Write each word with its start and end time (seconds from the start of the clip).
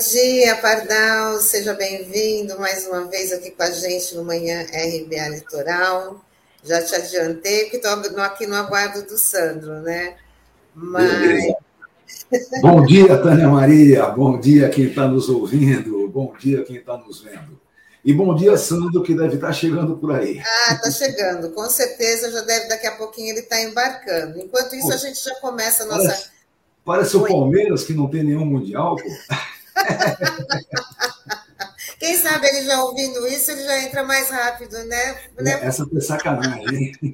Bom 0.00 0.12
dia, 0.12 0.56
Pardal. 0.56 1.40
Seja 1.40 1.74
bem-vindo 1.74 2.58
mais 2.58 2.86
uma 2.86 3.04
vez 3.04 3.32
aqui 3.32 3.50
com 3.50 3.62
a 3.62 3.70
gente 3.70 4.14
no 4.14 4.24
Manhã 4.24 4.62
RBA 4.62 5.28
Litoral. 5.28 6.24
Já 6.64 6.82
te 6.82 6.94
adiantei, 6.94 7.64
porque 7.64 7.76
estou 7.76 8.22
aqui 8.22 8.46
no 8.46 8.54
aguardo 8.54 9.02
do 9.02 9.18
Sandro, 9.18 9.82
né? 9.82 10.16
Mas. 10.74 11.52
Bom 12.62 12.82
dia, 12.86 13.14
Tânia 13.18 13.46
Maria. 13.46 14.06
Bom 14.06 14.40
dia 14.40 14.70
quem 14.70 14.86
está 14.86 15.06
nos 15.06 15.28
ouvindo. 15.28 16.08
Bom 16.08 16.32
dia 16.38 16.64
quem 16.64 16.76
está 16.76 16.96
nos 16.96 17.20
vendo. 17.20 17.60
E 18.02 18.14
bom 18.14 18.34
dia, 18.34 18.56
Sandro, 18.56 19.02
que 19.02 19.14
deve 19.14 19.34
estar 19.34 19.48
tá 19.48 19.52
chegando 19.52 19.98
por 19.98 20.12
aí. 20.12 20.40
Ah, 20.40 20.72
está 20.76 20.90
chegando. 20.90 21.50
Com 21.50 21.68
certeza 21.68 22.32
já 22.32 22.40
deve, 22.40 22.68
daqui 22.68 22.86
a 22.86 22.96
pouquinho 22.96 23.34
ele 23.34 23.40
está 23.40 23.60
embarcando. 23.60 24.38
Enquanto 24.38 24.74
isso, 24.74 24.94
a 24.94 24.96
gente 24.96 25.22
já 25.22 25.34
começa 25.40 25.82
a 25.82 25.86
nossa. 25.86 26.04
Parece, 26.08 26.30
parece 26.86 27.16
o 27.18 27.26
Palmeiras, 27.26 27.84
que 27.84 27.92
não 27.92 28.08
tem 28.08 28.24
nenhum 28.24 28.46
Mundial, 28.46 28.96
pô. 28.96 29.02
Quem 31.98 32.16
sabe 32.16 32.48
ele 32.48 32.64
já 32.64 32.82
ouvindo 32.82 33.26
isso, 33.26 33.50
ele 33.50 33.62
já 33.62 33.78
entra 33.80 34.02
mais 34.02 34.30
rápido, 34.30 34.72
né? 34.84 35.22
né? 35.38 35.60
Essa 35.62 35.86
foi 35.86 36.00
sacanagem. 36.00 36.92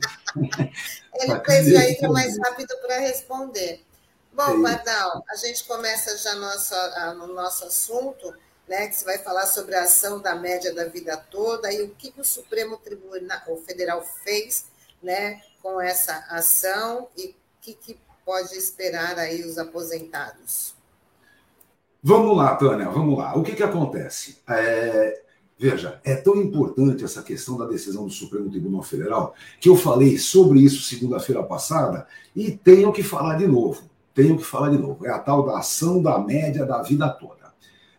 ele 1.48 1.72
já 1.72 1.90
entra 1.90 2.08
mais 2.08 2.38
rápido 2.38 2.76
para 2.86 3.00
responder. 3.00 3.84
Bom, 4.32 4.62
Pardal, 4.62 5.24
a 5.28 5.36
gente 5.36 5.64
começa 5.64 6.16
já 6.18 6.36
nosso, 6.36 6.74
no 7.16 7.28
nosso 7.34 7.64
assunto, 7.64 8.32
né? 8.68 8.86
Que 8.86 8.94
você 8.94 9.04
vai 9.04 9.18
falar 9.18 9.46
sobre 9.46 9.74
a 9.74 9.82
ação 9.82 10.20
da 10.20 10.36
média 10.36 10.72
da 10.72 10.84
vida 10.84 11.16
toda 11.16 11.72
e 11.72 11.82
o 11.82 11.88
que, 11.90 12.12
que 12.12 12.20
o 12.20 12.24
Supremo 12.24 12.76
Tribunal 12.76 13.56
Federal 13.66 14.06
fez, 14.22 14.66
né? 15.02 15.42
Com 15.60 15.80
essa 15.80 16.26
ação 16.28 17.08
e 17.16 17.30
o 17.30 17.34
que, 17.60 17.74
que 17.74 17.98
pode 18.24 18.54
esperar 18.56 19.18
aí 19.18 19.42
os 19.42 19.58
aposentados. 19.58 20.75
Vamos 22.08 22.36
lá, 22.36 22.54
Tânia, 22.54 22.88
vamos 22.88 23.18
lá. 23.18 23.36
O 23.36 23.42
que, 23.42 23.56
que 23.56 23.64
acontece? 23.64 24.38
É, 24.48 25.22
veja, 25.58 26.00
é 26.04 26.14
tão 26.14 26.36
importante 26.36 27.02
essa 27.02 27.20
questão 27.20 27.58
da 27.58 27.66
decisão 27.66 28.04
do 28.04 28.12
Supremo 28.12 28.48
Tribunal 28.48 28.84
Federal 28.84 29.34
que 29.60 29.68
eu 29.68 29.74
falei 29.74 30.16
sobre 30.16 30.60
isso 30.60 30.84
segunda-feira 30.84 31.42
passada 31.42 32.06
e 32.36 32.52
tenho 32.52 32.92
que 32.92 33.02
falar 33.02 33.34
de 33.34 33.48
novo. 33.48 33.82
Tenho 34.14 34.36
que 34.36 34.44
falar 34.44 34.70
de 34.70 34.78
novo. 34.78 35.04
É 35.04 35.10
a 35.10 35.18
tal 35.18 35.44
da 35.44 35.58
ação 35.58 36.00
da 36.00 36.16
média 36.16 36.64
da 36.64 36.80
vida 36.80 37.08
toda. 37.08 37.52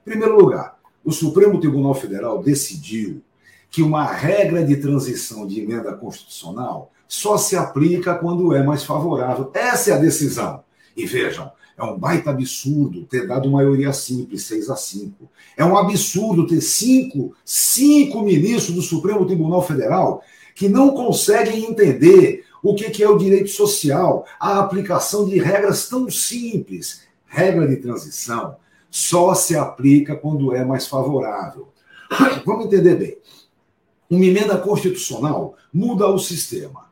Em 0.05 0.11
primeiro 0.11 0.39
lugar, 0.39 0.79
o 1.03 1.11
Supremo 1.11 1.59
Tribunal 1.59 1.93
Federal 1.93 2.41
decidiu 2.41 3.21
que 3.69 3.81
uma 3.81 4.05
regra 4.05 4.63
de 4.63 4.77
transição 4.77 5.45
de 5.45 5.59
emenda 5.59 5.91
constitucional 5.91 6.93
só 7.09 7.37
se 7.37 7.57
aplica 7.57 8.15
quando 8.15 8.55
é 8.55 8.63
mais 8.63 8.85
favorável. 8.85 9.51
Essa 9.53 9.91
é 9.91 9.93
a 9.95 9.99
decisão. 9.99 10.63
E 10.95 11.05
vejam, 11.05 11.51
é 11.77 11.83
um 11.83 11.97
baita 11.97 12.31
absurdo 12.31 13.05
ter 13.05 13.27
dado 13.27 13.51
maioria 13.51 13.93
simples, 13.93 14.43
6 14.43 14.69
a 14.71 14.75
5. 14.75 15.29
É 15.55 15.63
um 15.63 15.77
absurdo 15.77 16.47
ter 16.47 16.59
cinco, 16.59 17.35
cinco 17.45 18.23
ministros 18.23 18.75
do 18.75 18.81
Supremo 18.81 19.25
Tribunal 19.27 19.61
Federal 19.61 20.23
que 20.55 20.67
não 20.67 20.89
conseguem 20.89 21.65
entender 21.65 22.43
o 22.63 22.73
que 22.73 23.03
é 23.03 23.07
o 23.07 23.17
direito 23.17 23.51
social, 23.51 24.25
a 24.39 24.59
aplicação 24.59 25.25
de 25.27 25.37
regras 25.37 25.87
tão 25.87 26.09
simples. 26.09 27.03
Regra 27.27 27.67
de 27.67 27.75
transição 27.75 28.55
só 28.89 29.35
se 29.35 29.55
aplica 29.55 30.15
quando 30.15 30.55
é 30.55 30.65
mais 30.65 30.87
favorável. 30.87 31.67
Vamos 32.43 32.65
entender 32.65 32.95
bem. 32.95 33.17
Uma 34.09 34.25
emenda 34.25 34.57
constitucional 34.57 35.55
muda 35.71 36.07
o 36.07 36.17
sistema. 36.17 36.87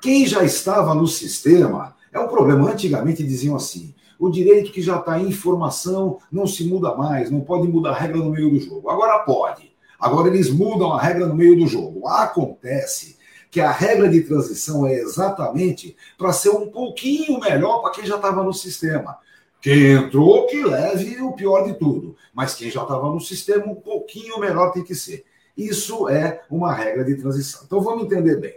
Quem 0.00 0.24
já 0.26 0.44
estava 0.44 0.94
no 0.94 1.08
sistema 1.08 1.96
é 2.12 2.20
um 2.20 2.28
problema. 2.28 2.70
Antigamente 2.70 3.24
diziam 3.24 3.56
assim: 3.56 3.94
o 4.20 4.30
direito 4.30 4.70
que 4.70 4.82
já 4.82 4.98
está 4.98 5.18
em 5.18 5.32
formação 5.32 6.18
não 6.30 6.46
se 6.46 6.62
muda 6.64 6.94
mais, 6.94 7.30
não 7.30 7.40
pode 7.40 7.66
mudar 7.66 7.92
a 7.92 7.98
regra 7.98 8.18
no 8.18 8.30
meio 8.30 8.50
do 8.50 8.60
jogo. 8.60 8.90
Agora 8.90 9.18
pode. 9.20 9.72
Agora 9.98 10.28
eles 10.28 10.50
mudam 10.50 10.92
a 10.92 11.00
regra 11.00 11.26
no 11.26 11.34
meio 11.34 11.56
do 11.56 11.66
jogo. 11.66 12.06
Acontece 12.06 13.16
que 13.50 13.62
a 13.62 13.70
regra 13.70 14.10
de 14.10 14.20
transição 14.20 14.86
é 14.86 14.92
exatamente 14.92 15.96
para 16.18 16.34
ser 16.34 16.50
um 16.50 16.70
pouquinho 16.70 17.40
melhor 17.40 17.80
para 17.80 17.92
quem 17.92 18.04
já 18.04 18.16
estava 18.16 18.44
no 18.44 18.52
sistema. 18.52 19.16
Quem 19.58 19.92
entrou, 19.92 20.46
que 20.46 20.62
leve 20.62 21.20
o 21.22 21.32
pior 21.32 21.64
de 21.64 21.78
tudo. 21.78 22.14
Mas 22.34 22.54
quem 22.54 22.70
já 22.70 22.82
estava 22.82 23.08
no 23.10 23.20
sistema, 23.20 23.66
um 23.66 23.74
pouquinho 23.74 24.38
melhor 24.38 24.70
tem 24.70 24.84
que 24.84 24.94
ser. 24.94 25.24
Isso 25.56 26.10
é 26.10 26.42
uma 26.50 26.74
regra 26.74 27.04
de 27.04 27.14
transição. 27.14 27.62
Então 27.64 27.80
vamos 27.80 28.04
entender 28.04 28.36
bem. 28.36 28.54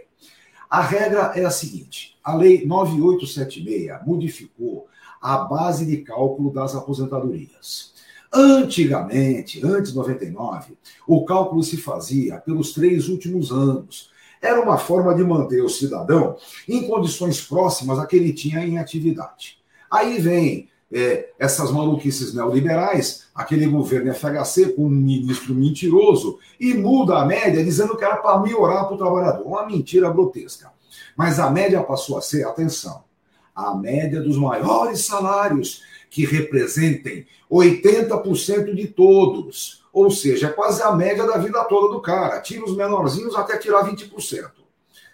A 0.68 0.82
regra 0.82 1.32
é 1.34 1.44
a 1.44 1.50
seguinte: 1.50 2.18
a 2.22 2.34
Lei 2.34 2.66
9876 2.66 4.06
modificou 4.06 4.88
a 5.24 5.38
base 5.38 5.86
de 5.86 5.96
cálculo 6.02 6.52
das 6.52 6.74
aposentadorias. 6.74 7.94
Antigamente, 8.30 9.64
antes 9.64 9.92
de 9.92 9.96
99, 9.96 10.76
o 11.06 11.24
cálculo 11.24 11.62
se 11.62 11.78
fazia 11.78 12.36
pelos 12.36 12.74
três 12.74 13.08
últimos 13.08 13.50
anos. 13.50 14.10
Era 14.42 14.60
uma 14.60 14.76
forma 14.76 15.14
de 15.14 15.24
manter 15.24 15.62
o 15.62 15.68
cidadão 15.70 16.36
em 16.68 16.86
condições 16.86 17.40
próximas 17.40 17.98
a 17.98 18.04
que 18.04 18.16
ele 18.16 18.34
tinha 18.34 18.60
em 18.66 18.76
atividade. 18.76 19.56
Aí 19.90 20.20
vem 20.20 20.68
é, 20.92 21.30
essas 21.38 21.70
maluquices 21.70 22.34
neoliberais, 22.34 23.28
aquele 23.34 23.66
governo 23.66 24.12
FHC 24.12 24.74
com 24.74 24.84
um 24.84 24.90
ministro 24.90 25.54
mentiroso, 25.54 26.38
e 26.60 26.74
muda 26.74 27.16
a 27.16 27.24
média 27.24 27.64
dizendo 27.64 27.96
que 27.96 28.04
era 28.04 28.18
para 28.18 28.40
melhorar 28.40 28.84
para 28.84 28.94
o 28.94 28.98
trabalhador. 28.98 29.46
Uma 29.46 29.64
mentira 29.64 30.10
grotesca. 30.10 30.70
Mas 31.16 31.40
a 31.40 31.48
média 31.48 31.82
passou 31.82 32.18
a 32.18 32.20
ser, 32.20 32.46
atenção, 32.46 33.04
a 33.54 33.74
média 33.74 34.20
dos 34.20 34.36
maiores 34.36 35.04
salários, 35.04 35.82
que 36.10 36.24
representem 36.24 37.26
80% 37.50 38.74
de 38.74 38.86
todos. 38.88 39.84
Ou 39.92 40.10
seja, 40.10 40.48
é 40.48 40.50
quase 40.50 40.82
a 40.82 40.92
média 40.92 41.24
da 41.26 41.38
vida 41.38 41.62
toda 41.64 41.94
do 41.94 42.00
cara. 42.00 42.40
Tira 42.40 42.64
os 42.64 42.76
menorzinhos 42.76 43.36
até 43.36 43.56
tirar 43.58 43.88
20%. 43.88 44.50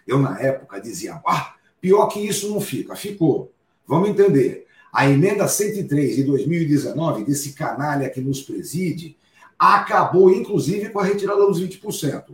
Eu, 0.06 0.19
na 0.19 0.41
época, 0.41 0.81
dizia: 0.81 1.21
ah, 1.27 1.55
pior 1.81 2.06
que 2.06 2.21
isso 2.21 2.51
não 2.51 2.61
fica. 2.61 2.97
Ficou. 2.97 3.53
Vamos 3.87 4.09
entender. 4.09 4.67
A 4.93 5.09
emenda 5.09 5.47
103 5.47 6.17
de 6.17 6.25
2019, 6.25 7.25
desse 7.25 7.53
canalha 7.53 8.11
que 8.11 8.21
nos 8.21 8.43
preside, 8.43 9.17
acabou, 9.59 10.31
inclusive, 10.33 10.89
com 10.89 10.99
a 10.99 11.05
retirada 11.05 11.47
dos 11.47 11.61
20%. 11.61 12.25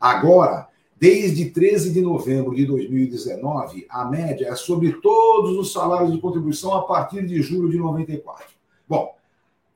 Agora, 0.00 0.68
Desde 0.98 1.50
13 1.50 1.92
de 1.92 2.00
novembro 2.00 2.54
de 2.54 2.64
2019, 2.64 3.86
a 3.90 4.06
média 4.06 4.48
é 4.48 4.54
sobre 4.54 4.92
todos 4.94 5.54
os 5.58 5.70
salários 5.70 6.10
de 6.10 6.18
contribuição 6.18 6.72
a 6.72 6.86
partir 6.86 7.26
de 7.26 7.42
julho 7.42 7.68
de 7.68 7.76
94. 7.76 8.46
Bom, 8.88 9.14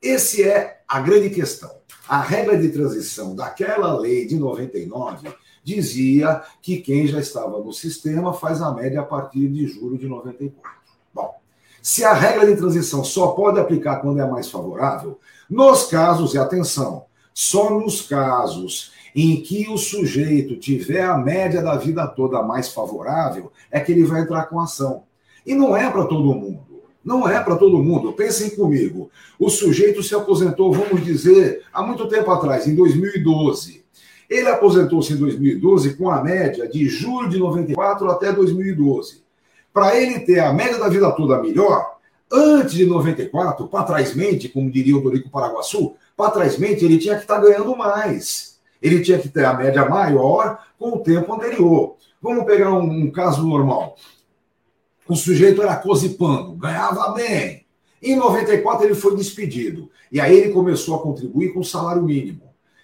esse 0.01 0.43
é 0.43 0.81
a 0.89 0.99
grande 0.99 1.29
questão. 1.29 1.71
A 2.09 2.23
regra 2.23 2.57
de 2.57 2.71
transição 2.71 3.37
daquela 3.37 3.99
lei 3.99 4.27
de 4.27 4.37
99 4.37 5.29
dizia 5.63 6.43
que 6.63 6.79
quem 6.79 7.07
já 7.07 7.21
estava 7.21 7.59
no 7.59 7.73
sistema 7.73 8.33
faz 8.33 8.63
a 8.63 8.73
média 8.73 9.01
a 9.01 9.05
partir 9.05 9.47
de 9.49 9.67
julho 9.67 9.99
de 9.99 10.09
94. 10.09 10.71
Bom, 11.13 11.39
se 11.83 12.03
a 12.03 12.15
regra 12.15 12.47
de 12.47 12.57
transição 12.57 13.05
só 13.05 13.29
pode 13.29 13.61
aplicar 13.61 13.97
quando 13.97 14.21
é 14.21 14.27
mais 14.27 14.51
favorável, 14.51 15.21
nos 15.51 15.85
casos, 15.85 16.33
e 16.33 16.39
atenção, 16.39 17.05
só 17.35 17.69
nos 17.79 18.01
casos 18.01 18.93
em 19.15 19.41
que 19.43 19.69
o 19.69 19.77
sujeito 19.77 20.57
tiver 20.57 21.03
a 21.03 21.19
média 21.19 21.63
da 21.63 21.77
vida 21.77 22.07
toda 22.07 22.43
mais 22.43 22.69
favorável, 22.69 23.51
é 23.71 23.81
que 23.81 23.93
ele 23.93 24.05
vai 24.05 24.23
entrar 24.23 24.45
com 24.47 24.61
ação. 24.61 25.05
E 25.45 25.55
não 25.55 25.77
é 25.77 25.91
para 25.91 26.05
todo 26.05 26.35
mundo. 26.35 26.61
Não 27.05 27.29
é 27.29 27.41
para 27.43 27.57
todo 27.57 27.83
mundo. 27.83 28.13
Pensem 28.13 28.51
comigo. 28.51 29.11
O 29.39 29.49
sujeito 29.49 30.03
se 30.03 30.15
aposentou, 30.15 30.73
vamos 30.73 31.05
dizer, 31.05 31.63
há 31.73 31.83
muito 31.83 32.07
tempo 32.09 32.31
atrás, 32.31 32.67
em 32.67 32.75
2012. 32.75 33.85
Ele 34.29 34.49
aposentou-se 34.49 35.13
em 35.13 35.17
2012 35.17 35.95
com 35.95 36.11
a 36.11 36.23
média 36.23 36.69
de 36.69 36.89
julho 36.89 37.29
de 37.29 37.39
94 37.39 38.11
até 38.11 38.33
2012. 38.33 39.23
Para 39.73 39.97
ele 39.97 40.21
ter 40.21 40.41
a 40.41 40.53
média 40.53 40.79
da 40.79 40.89
vida 40.89 41.11
toda 41.13 41.43
melhor, 41.43 41.97
antes 42.31 42.75
de 42.75 42.87
94, 42.87 43.67
para 43.67 43.85
trás 43.85 44.15
mente, 44.15 44.49
como 44.49 44.71
diria 44.71 44.97
o 44.97 45.01
Dorico 45.01 45.31
Paraguaçu, 45.31 45.95
para 46.17 46.31
trás 46.31 46.59
mente 46.59 46.85
ele 46.85 46.99
tinha 46.99 47.17
que 47.17 47.23
estar 47.23 47.37
tá 47.37 47.41
ganhando 47.41 47.77
mais 47.77 48.60
ele 48.83 49.01
tinha 49.01 49.19
que 49.19 49.29
ter 49.29 49.45
a 49.45 49.55
média 49.55 49.89
maior 49.89 50.65
com 50.79 50.97
o 50.97 51.01
tempo 51.01 51.33
anterior. 51.33 51.97
Vamos 52.21 52.45
pegar 52.45 52.73
um, 52.73 52.83
um 52.83 53.11
caso 53.11 53.47
normal. 53.47 53.97
O 55.09 55.17
sujeito 55.17 55.63
era 55.63 55.77
cozipando, 55.77 56.53
ganhava 56.53 57.13
bem. 57.13 57.67
Em 58.03 58.17
94 58.17 58.87
ele 58.87 58.95
foi 58.95 59.17
despedido. 59.17 59.91
E 60.11 60.21
aí 60.21 60.37
ele 60.37 60.53
começou 60.53 60.97
a 60.97 61.03
contribuir 61.03 61.53
com 61.53 61.61
o 61.61 61.65
salário 61.65 62.03
mínimo. 62.03 62.43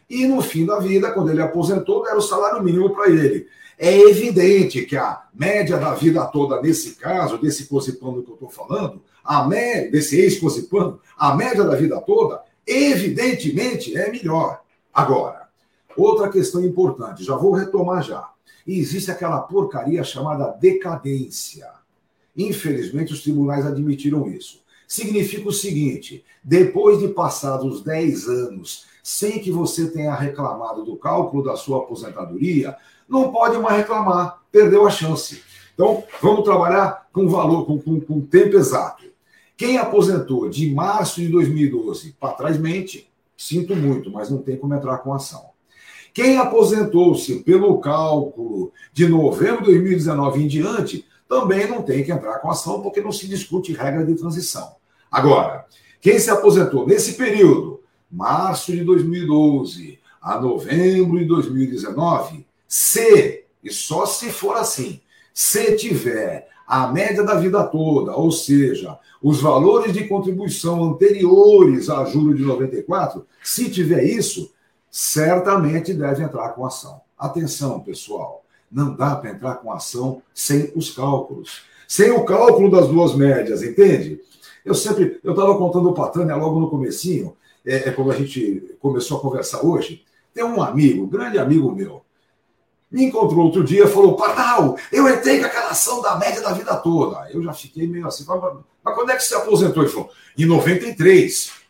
E 0.09 0.27
no 0.27 0.41
fim 0.41 0.65
da 0.65 0.79
vida, 0.79 1.11
quando 1.11 1.31
ele 1.31 1.43
aposentou, 1.43 2.03
deram 2.03 2.19
o 2.19 2.23
salário 2.23 2.63
mínimo 2.63 2.91
para 2.91 3.11
ele. 3.11 3.47
É 3.79 3.95
evidente 3.99 4.83
que 4.87 4.97
a 4.97 5.23
média 5.35 5.77
da 5.77 5.95
vida 5.95 6.25
toda, 6.27 6.61
nesse 6.63 6.95
caso, 6.95 7.39
desse 7.39 7.67
cozipando 7.67 8.23
que 8.23 8.31
eu 8.31 8.35
estou 8.35 8.49
falando, 8.49 9.03
a 9.25 9.47
média, 9.47 9.91
desse 9.91 10.19
ex-cozipando, 10.19 11.01
a 11.19 11.35
média 11.35 11.65
da 11.65 11.75
vida 11.75 12.01
toda, 12.01 12.41
evidentemente 12.67 13.97
é 13.97 14.11
melhor. 14.11 14.63
Agora, 14.95 15.46
Outra 15.97 16.29
questão 16.29 16.65
importante, 16.65 17.25
já 17.25 17.37
vou 17.37 17.53
retomar 17.53 18.03
já. 18.03 18.31
E 18.67 18.79
existe 18.79 19.11
aquela 19.11 19.41
porcaria 19.41 20.03
chamada 20.05 20.51
decadência. 20.51 21.71
Infelizmente, 22.37 23.13
os 23.13 23.23
tribunais 23.23 23.65
admitiram 23.65 24.29
isso. 24.29 24.61
significa 24.87 25.49
o 25.49 25.53
seguinte: 25.53 26.25
depois 26.45 26.99
de 26.99 27.09
passados 27.09 27.83
10 27.83 28.29
anos 28.29 28.87
sem 29.03 29.39
que 29.39 29.53
você 29.53 29.89
tenha 29.89 30.13
reclamado 30.15 30.85
do 30.85 30.97
cálculo 30.97 31.45
da 31.45 31.57
sua 31.57 31.79
aposentadoria, 31.79 32.77
não 33.09 33.31
pode 33.31 33.57
mais 33.57 33.77
reclamar, 33.77 34.43
perdeu 34.51 34.85
a 34.85 34.91
chance. 34.91 35.43
Então, 35.73 36.03
vamos 36.21 36.43
trabalhar 36.43 37.07
com 37.13 37.29
valor, 37.29 37.67
com, 37.67 37.79
com, 37.81 38.01
com 38.01 38.21
tempo 38.21 38.57
exato. 38.57 39.05
Quem 39.57 39.79
aposentou 39.79 40.49
de 40.49 40.75
março 40.75 41.21
de 41.21 41.29
2012 41.29 42.17
para 42.19 42.33
trás 42.33 42.59
mente, 42.59 43.09
sinto 43.37 43.77
muito, 43.77 44.11
mas 44.11 44.29
não 44.29 44.39
tem 44.39 44.57
como 44.57 44.75
entrar 44.75 44.99
com 44.99 45.15
ação. 45.15 45.51
Quem 46.17 46.39
aposentou-se 46.39 47.41
pelo 47.41 47.79
cálculo 47.79 48.73
de 48.91 49.07
novembro 49.07 49.67
de 49.67 49.73
2019 49.73 50.45
em 50.45 50.47
diante, 50.47 51.05
também 51.29 51.69
não 51.69 51.83
tem 51.83 52.03
que 52.03 52.11
entrar 52.11 52.39
com 52.39 52.51
ação, 52.51 52.81
porque 52.81 53.03
não 53.03 53.13
se 53.13 53.29
discute 53.29 53.75
regra 53.75 54.03
de 54.03 54.15
transição. 54.15 54.77
Agora, 55.13 55.67
quem 56.01 56.19
se 56.19 56.31
aposentou 56.31 56.87
nesse 56.87 57.19
período, 57.19 57.83
março 58.11 58.73
de 58.73 58.83
2012 58.83 59.99
a 60.23 60.41
novembro 60.41 61.19
de 61.19 61.27
2019, 61.27 62.47
se, 62.67 63.45
e 63.63 63.71
só 63.71 64.07
se 64.07 64.31
for 64.31 64.57
assim, 64.57 65.03
se 65.35 65.77
tiver 65.77 66.49
a 66.67 66.87
média 66.87 67.23
da 67.25 67.35
vida 67.35 67.63
toda, 67.65 68.17
ou 68.17 68.33
seja, 68.33 68.99
os 69.23 69.43
valores 69.43 69.93
de 69.93 70.05
contribuição 70.05 70.83
anteriores 70.83 71.91
a 71.91 72.07
julho 72.07 72.35
de 72.35 72.43
94, 72.43 73.27
se 73.45 73.71
tiver 73.71 74.03
isso, 74.03 74.56
certamente 74.97 75.93
deve 75.93 76.23
entrar 76.23 76.49
com 76.55 76.65
ação. 76.65 77.03
Atenção, 77.19 77.81
pessoal, 77.81 78.43
não 78.73 78.95
dá 78.95 79.15
para 79.15 79.29
entrar 79.29 79.57
com 79.57 79.71
ação 79.71 80.23
sem 80.33 80.73
os 80.75 80.91
cálculos, 80.91 81.65
sem 81.87 82.11
o 82.13 82.25
cálculo 82.25 82.71
das 82.71 82.89
duas 82.89 83.15
médias, 83.15 83.63
entende? 83.63 84.19
Eu 84.65 84.75
sempre, 84.75 85.21
eu 85.23 85.33
estava 85.33 85.59
contando 85.59 85.93
para 85.93 86.05
a 86.05 86.09
Tânia 86.09 86.35
logo 86.35 86.59
no 86.59 86.71
comecinho, 86.71 87.37
é, 87.67 87.91
é 87.91 87.93
como 87.93 88.11
a 88.11 88.15
gente 88.15 88.75
começou 88.81 89.19
a 89.19 89.21
conversar 89.21 89.63
hoje, 89.67 90.03
tem 90.33 90.43
um 90.43 90.63
amigo, 90.63 91.07
grande 91.07 91.39
amigo 91.39 91.71
meu, 91.71 92.01
me 92.91 93.05
encontrou 93.05 93.45
outro 93.45 93.63
dia 93.63 93.85
e 93.85 93.89
falou: 93.89 94.17
Pardal, 94.17 94.79
eu 94.91 95.07
entrei 95.11 95.41
com 95.41 95.45
aquela 95.45 95.73
ação 95.73 96.01
da 96.01 96.17
média 96.17 96.41
da 96.41 96.55
vida 96.55 96.75
toda. 96.75 97.31
Eu 97.31 97.43
já 97.43 97.53
fiquei 97.53 97.87
meio 97.87 98.07
assim, 98.07 98.25
mas 98.27 98.95
quando 98.95 99.11
é 99.11 99.17
que 99.17 99.25
você 99.25 99.35
aposentou? 99.35 99.83
Ele 99.83 99.93
falou: 99.93 100.11
em 100.39 100.47
93. 100.47 101.66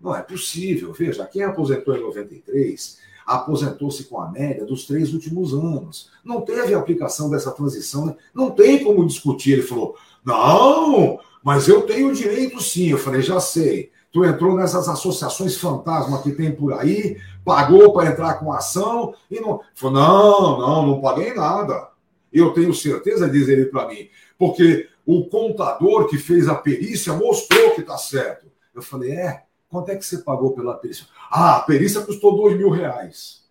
Não 0.00 0.14
é 0.14 0.22
possível. 0.22 0.92
Veja, 0.92 1.26
quem 1.26 1.42
aposentou 1.42 1.96
em 1.96 2.00
93 2.00 2.98
aposentou-se 3.26 4.04
com 4.04 4.20
a 4.20 4.30
média 4.30 4.66
dos 4.66 4.86
três 4.86 5.14
últimos 5.14 5.54
anos. 5.54 6.10
Não 6.22 6.42
teve 6.42 6.74
aplicação 6.74 7.30
dessa 7.30 7.50
transição, 7.50 8.06
né? 8.06 8.16
não 8.34 8.50
tem 8.50 8.84
como 8.84 9.06
discutir. 9.06 9.52
Ele 9.52 9.62
falou: 9.62 9.96
não, 10.24 11.18
mas 11.42 11.68
eu 11.68 11.82
tenho 11.82 12.14
direito 12.14 12.60
sim. 12.60 12.90
Eu 12.90 12.98
falei: 12.98 13.22
já 13.22 13.40
sei. 13.40 13.92
Tu 14.12 14.24
entrou 14.24 14.54
nessas 14.54 14.88
associações 14.88 15.56
fantasma 15.56 16.22
que 16.22 16.30
tem 16.30 16.52
por 16.52 16.72
aí, 16.72 17.18
pagou 17.44 17.92
para 17.92 18.10
entrar 18.10 18.34
com 18.34 18.52
ação 18.52 19.12
e 19.28 19.40
não. 19.40 19.60
Falou, 19.74 19.96
não, 19.96 20.58
não, 20.58 20.86
não 20.86 21.00
paguei 21.00 21.34
nada. 21.34 21.88
Eu 22.32 22.52
tenho 22.52 22.72
certeza, 22.72 23.28
diz 23.28 23.48
ele 23.48 23.66
para 23.66 23.88
mim, 23.88 24.08
porque 24.38 24.88
o 25.04 25.24
contador 25.24 26.06
que 26.06 26.16
fez 26.16 26.48
a 26.48 26.54
perícia 26.54 27.12
mostrou 27.12 27.72
que 27.72 27.80
está 27.80 27.98
certo. 27.98 28.46
Eu 28.72 28.82
falei, 28.82 29.12
é, 29.12 29.43
quanto 29.74 29.90
é 29.90 29.96
que 29.96 30.06
você 30.06 30.18
pagou 30.18 30.52
pela 30.52 30.74
perícia? 30.74 31.04
Ah, 31.28 31.56
a 31.56 31.60
perícia 31.62 32.00
custou 32.02 32.36
dois 32.36 32.56
mil 32.56 32.70
reais. 32.70 33.42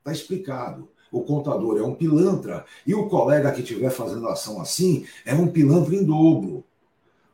Está 0.00 0.10
explicado. 0.10 0.88
O 1.12 1.22
contador 1.22 1.78
é 1.78 1.82
um 1.82 1.94
pilantra 1.94 2.64
e 2.84 2.92
o 2.92 3.08
colega 3.08 3.52
que 3.52 3.60
estiver 3.60 3.90
fazendo 3.90 4.26
ação 4.26 4.60
assim 4.60 5.06
é 5.24 5.34
um 5.34 5.46
pilantra 5.46 5.94
em 5.94 6.02
dobro. 6.02 6.64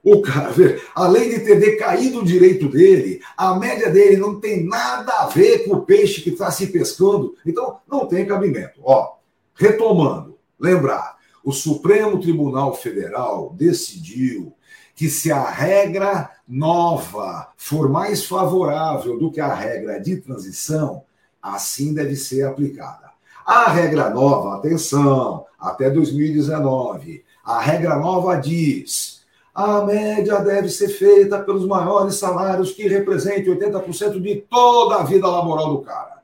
O 0.05 0.21
cara, 0.21 0.53
além 0.95 1.31
de 1.31 1.41
ter 1.41 1.59
decaído 1.59 2.21
o 2.21 2.25
direito 2.25 2.69
dele, 2.69 3.23
a 3.35 3.59
média 3.59 3.91
dele 3.91 4.19
não 4.19 4.39
tem 4.39 4.67
nada 4.67 5.13
a 5.21 5.27
ver 5.27 5.65
com 5.65 5.77
o 5.77 5.83
peixe 5.83 6.21
que 6.21 6.31
está 6.31 6.51
se 6.51 6.67
pescando. 6.67 7.35
Então, 7.47 7.79
não 7.89 8.07
tem 8.07 8.27
cabimento. 8.27 8.81
Ó, 8.83 9.17
retomando, 9.55 10.37
lembrar, 10.61 11.17
o 11.43 11.53
Supremo 11.53 12.21
Tribunal 12.21 12.75
Federal 12.75 13.55
decidiu 13.57 14.53
que 14.99 15.09
se 15.09 15.31
a 15.31 15.49
regra 15.49 16.29
nova 16.49 17.53
for 17.57 17.89
mais 17.89 18.25
favorável 18.25 19.17
do 19.17 19.31
que 19.31 19.41
a 19.41 19.55
regra 19.55 20.01
de 20.01 20.17
transição, 20.17 21.05
assim 21.41 21.95
deve 21.95 22.17
ser 22.17 22.43
aplicada. 22.43 23.09
A 23.47 23.71
regra 23.71 24.11
nova, 24.11 24.57
atenção, 24.57 25.47
até 25.57 25.89
2019, 25.89 27.25
a 27.45 27.61
regra 27.61 27.95
nova 27.95 28.35
diz 28.35 29.23
a 29.55 29.85
média 29.85 30.41
deve 30.41 30.69
ser 30.69 30.89
feita 30.89 31.39
pelos 31.43 31.65
maiores 31.65 32.17
salários 32.17 32.73
que 32.73 32.89
representem 32.89 33.57
80% 33.57 34.21
de 34.21 34.45
toda 34.51 34.97
a 34.97 35.05
vida 35.05 35.29
laboral 35.29 35.77
do 35.77 35.83
cara. 35.83 36.19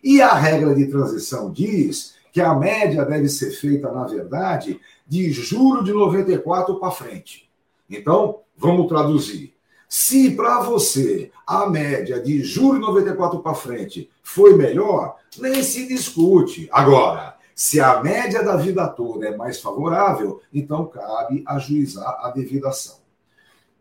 E 0.00 0.22
a 0.22 0.32
regra 0.32 0.76
de 0.76 0.86
transição 0.86 1.50
diz 1.50 2.14
que 2.32 2.40
a 2.40 2.54
média 2.54 3.04
deve 3.04 3.28
ser 3.28 3.50
feita, 3.50 3.90
na 3.90 4.04
verdade, 4.04 4.78
de 5.08 5.32
julho 5.32 5.82
de 5.82 5.92
94 5.92 6.78
para 6.78 6.90
frente. 6.92 7.50
Então, 7.92 8.40
vamos 8.56 8.88
traduzir. 8.88 9.54
Se 9.88 10.30
para 10.30 10.60
você 10.60 11.30
a 11.46 11.68
média 11.68 12.18
de 12.18 12.42
julho 12.42 12.80
de 12.80 12.86
94 12.86 13.40
para 13.40 13.54
frente 13.54 14.10
foi 14.22 14.56
melhor, 14.56 15.16
nem 15.38 15.62
se 15.62 15.86
discute. 15.86 16.66
Agora, 16.72 17.36
se 17.54 17.78
a 17.78 18.02
média 18.02 18.42
da 18.42 18.56
vida 18.56 18.88
toda 18.88 19.28
é 19.28 19.36
mais 19.36 19.60
favorável, 19.60 20.40
então 20.52 20.86
cabe 20.86 21.44
ajuizar 21.46 22.20
a 22.24 22.30
devida 22.30 22.70
ação. 22.70 22.96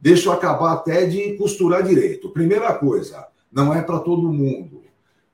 Deixa 0.02 0.28
eu 0.28 0.34
acabar 0.34 0.74
até 0.74 1.06
de 1.06 1.38
costurar 1.38 1.82
direito. 1.82 2.30
Primeira 2.32 2.74
coisa, 2.74 3.26
não 3.50 3.74
é 3.74 3.82
para 3.82 4.00
todo 4.00 4.34
mundo. 4.34 4.82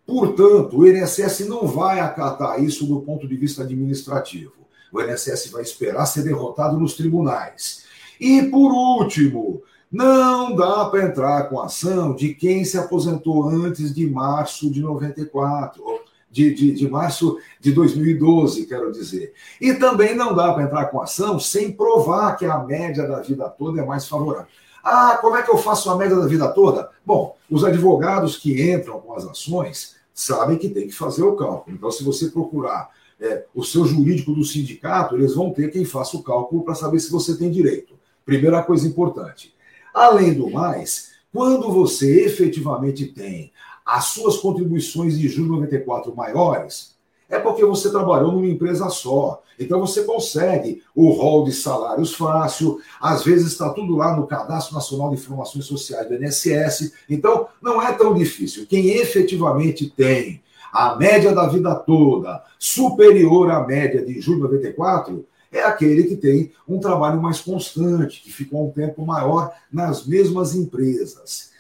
Portanto, 0.06 0.78
o 0.78 0.88
INSS 0.88 1.48
não 1.48 1.66
vai 1.66 2.00
acatar 2.00 2.64
isso 2.64 2.86
do 2.86 3.02
ponto 3.02 3.28
de 3.28 3.36
vista 3.36 3.64
administrativo. 3.64 4.54
O 4.94 5.02
INSS 5.02 5.50
vai 5.52 5.64
esperar 5.64 6.06
ser 6.06 6.24
derrotado 6.24 6.80
nos 6.80 6.94
tribunais. 6.94 7.88
E, 8.20 8.44
por 8.44 8.72
último, 8.72 9.62
não 9.92 10.56
dá 10.56 10.86
para 10.86 11.06
entrar 11.06 11.50
com 11.50 11.62
ação 11.62 12.14
de 12.14 12.34
quem 12.34 12.66
se 12.66 12.78
aposentou 12.78 13.48
antes 13.48 13.94
de 13.94 14.10
março 14.10 14.70
de 14.70 14.82
94, 14.82 15.82
de, 16.30 16.54
de, 16.54 16.72
de 16.74 16.90
março 16.90 17.38
de 17.60 17.72
2012, 17.72 18.66
quero 18.66 18.92
dizer. 18.92 19.34
E 19.62 19.74
também 19.74 20.14
não 20.14 20.36
dá 20.36 20.54
para 20.54 20.64
entrar 20.64 20.86
com 20.88 21.02
ação 21.02 21.40
sem 21.40 21.72
provar 21.72 22.36
que 22.36 22.46
a 22.46 22.60
média 22.60 23.08
da 23.08 23.22
vida 23.22 23.50
toda 23.50 23.82
é 23.82 23.86
mais 23.86 24.08
favorável. 24.08 24.48
Ah, 24.84 25.18
como 25.20 25.36
é 25.36 25.44
que 25.44 25.50
eu 25.50 25.58
faço 25.58 25.90
a 25.90 25.96
média 25.96 26.16
da 26.16 26.28
vida 26.28 26.48
toda? 26.50 26.90
Bom, 27.06 27.36
os 27.50 27.64
advogados 27.64 28.38
que 28.38 28.72
entram 28.72 29.00
com 29.00 29.14
as 29.14 29.26
ações 29.26 29.96
sabem 30.14 30.58
que 30.58 30.70
tem 30.70 30.88
que 30.88 30.94
fazer 30.94 31.24
o 31.24 31.36
cálculo. 31.36 31.76
Então, 31.76 31.92
se 31.92 32.04
você 32.04 32.30
procurar 32.30 32.90
é, 33.20 33.46
o 33.54 33.64
seu 33.64 33.86
jurídico 33.86 34.34
do 34.34 34.44
sindicato, 34.44 35.16
eles 35.16 35.34
vão 35.34 35.52
ter 35.52 35.72
quem 35.72 35.86
faça 35.86 36.18
o 36.18 36.24
cálculo 36.24 36.64
para 36.64 36.76
saber 36.76 37.00
se 37.00 37.12
você 37.12 37.38
tem 37.38 37.50
direito. 37.50 37.97
Primeira 38.28 38.62
coisa 38.62 38.86
importante. 38.86 39.56
Além 39.94 40.34
do 40.34 40.50
mais, 40.50 41.12
quando 41.32 41.72
você 41.72 42.26
efetivamente 42.26 43.06
tem 43.06 43.54
as 43.86 44.08
suas 44.08 44.36
contribuições 44.36 45.18
de 45.18 45.30
julho 45.30 45.52
94 45.52 46.14
maiores, 46.14 46.98
é 47.30 47.40
porque 47.40 47.64
você 47.64 47.90
trabalhou 47.90 48.34
numa 48.34 48.46
empresa 48.46 48.90
só. 48.90 49.42
Então 49.58 49.80
você 49.80 50.04
consegue 50.04 50.84
o 50.94 51.10
rol 51.12 51.46
de 51.46 51.54
salários 51.54 52.14
fácil, 52.16 52.82
às 53.00 53.24
vezes 53.24 53.54
está 53.54 53.70
tudo 53.70 53.96
lá 53.96 54.14
no 54.14 54.28
Cadastro 54.28 54.76
Nacional 54.76 55.10
de 55.10 55.16
Informações 55.16 55.64
Sociais 55.64 56.10
do 56.10 56.16
INSS. 56.16 56.92
Então 57.10 57.48
não 57.62 57.82
é 57.82 57.94
tão 57.94 58.14
difícil. 58.14 58.68
Quem 58.68 58.90
efetivamente 58.90 59.90
tem 59.90 60.44
a 60.74 60.98
média 60.98 61.34
da 61.34 61.48
vida 61.48 61.74
toda 61.76 62.44
superior 62.60 63.50
à 63.52 63.66
média 63.66 64.06
de 64.06 64.20
julho 64.20 64.42
94 64.42 65.26
é 65.52 65.64
aquele 65.64 66.04
que 66.04 66.16
tem 66.16 66.52
um 66.68 66.80
trabalho 66.80 67.22
mais 67.22 67.42
constante, 67.42 68.22
que 68.22 68.32
ficou 68.32 68.68
um 68.68 68.72
tempo 68.72 69.06
maior 69.06 69.54
nas 69.72 70.06
mesmas 70.06 70.56
empresas. 70.56 71.52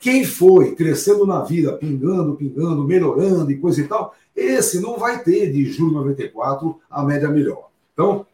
Quem 0.00 0.24
foi 0.24 0.74
crescendo 0.74 1.26
na 1.26 1.42
vida, 1.42 1.72
pingando, 1.74 2.34
pingando, 2.34 2.84
melhorando 2.84 3.50
e 3.50 3.58
coisa 3.58 3.80
e 3.80 3.86
tal, 3.86 4.14
esse 4.34 4.80
não 4.80 4.98
vai 4.98 5.22
ter 5.22 5.52
de 5.52 5.64
julho 5.66 5.90
de 5.90 5.96
94 5.96 6.80
a 6.90 7.04
média 7.04 7.28
melhor. 7.28 7.68
Então, 7.92 8.26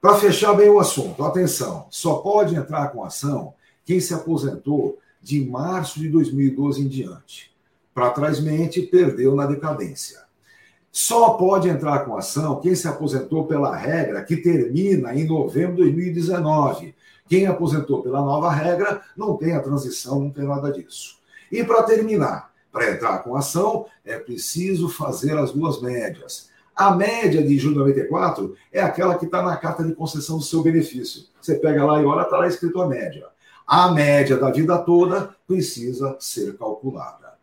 para 0.00 0.16
fechar 0.16 0.54
bem 0.54 0.68
o 0.68 0.80
assunto, 0.80 1.22
atenção, 1.22 1.86
só 1.90 2.16
pode 2.16 2.56
entrar 2.56 2.88
com 2.88 3.04
ação 3.04 3.54
quem 3.84 4.00
se 4.00 4.14
aposentou 4.14 4.98
de 5.20 5.44
março 5.44 6.00
de 6.00 6.08
2012 6.08 6.80
em 6.82 6.88
diante. 6.88 7.50
Para 7.92 8.10
trás 8.10 8.40
mente, 8.40 8.82
perdeu 8.82 9.34
na 9.34 9.46
decadência. 9.46 10.20
Só 10.92 11.30
pode 11.30 11.68
entrar 11.68 12.00
com 12.00 12.16
ação 12.16 12.60
quem 12.60 12.74
se 12.74 12.88
aposentou 12.88 13.46
pela 13.46 13.76
regra 13.76 14.24
que 14.24 14.36
termina 14.36 15.14
em 15.14 15.26
novembro 15.26 15.76
de 15.76 15.82
2019 15.82 16.94
quem 17.30 17.46
aposentou 17.46 18.02
pela 18.02 18.20
nova 18.20 18.50
regra 18.50 19.02
não 19.16 19.36
tem 19.36 19.52
a 19.52 19.60
transição, 19.60 20.18
não 20.18 20.30
tem 20.30 20.44
nada 20.44 20.72
disso. 20.72 21.16
E 21.50 21.62
para 21.62 21.84
terminar, 21.84 22.50
para 22.72 22.90
entrar 22.90 23.18
com 23.18 23.36
ação, 23.36 23.86
é 24.04 24.18
preciso 24.18 24.88
fazer 24.88 25.38
as 25.38 25.52
duas 25.52 25.80
médias. 25.80 26.50
A 26.74 26.90
média 26.90 27.40
de 27.40 27.56
julho 27.56 27.74
de 27.74 27.80
94 27.80 28.56
é 28.72 28.80
aquela 28.80 29.16
que 29.16 29.26
está 29.26 29.42
na 29.42 29.56
carta 29.56 29.84
de 29.84 29.94
concessão 29.94 30.38
do 30.38 30.42
seu 30.42 30.60
benefício. 30.60 31.22
Você 31.40 31.54
pega 31.54 31.84
lá 31.84 32.02
e 32.02 32.04
olha, 32.04 32.22
está 32.22 32.36
lá 32.36 32.48
escrito 32.48 32.82
a 32.82 32.88
média. 32.88 33.26
A 33.64 33.92
média 33.92 34.36
da 34.36 34.50
vida 34.50 34.76
toda 34.78 35.32
precisa 35.46 36.16
ser 36.18 36.58
calculada. 36.58 37.34